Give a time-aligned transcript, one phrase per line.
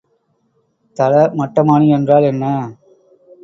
[0.97, 2.45] தளமட்டமானி என்றால் என்ன?